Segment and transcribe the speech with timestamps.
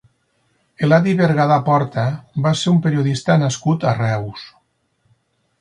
[0.87, 2.05] Eladi Bergadà Porta
[2.47, 4.49] va ser un periodista nascut a Reus.